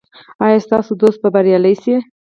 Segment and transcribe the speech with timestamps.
[0.45, 1.95] ایا ستاسو دوست به بریالی شي؟